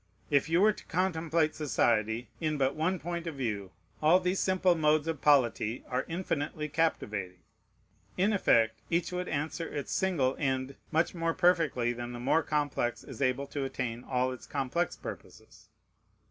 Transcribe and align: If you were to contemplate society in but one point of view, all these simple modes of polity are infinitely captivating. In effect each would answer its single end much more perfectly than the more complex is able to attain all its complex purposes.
If 0.31 0.49
you 0.49 0.61
were 0.61 0.73
to 0.73 0.85
contemplate 0.85 1.53
society 1.53 2.27
in 2.39 2.57
but 2.57 2.73
one 2.73 2.97
point 2.99 3.27
of 3.27 3.35
view, 3.35 3.69
all 4.01 4.19
these 4.19 4.39
simple 4.39 4.73
modes 4.73 5.07
of 5.07 5.21
polity 5.21 5.83
are 5.87 6.05
infinitely 6.07 6.69
captivating. 6.69 7.37
In 8.17 8.33
effect 8.33 8.79
each 8.89 9.11
would 9.11 9.27
answer 9.29 9.67
its 9.69 9.91
single 9.91 10.35
end 10.39 10.75
much 10.91 11.13
more 11.13 11.35
perfectly 11.35 11.93
than 11.93 12.13
the 12.13 12.19
more 12.19 12.41
complex 12.41 13.03
is 13.03 13.21
able 13.21 13.45
to 13.45 13.63
attain 13.63 14.03
all 14.03 14.31
its 14.31 14.47
complex 14.47 14.95
purposes. 14.95 15.69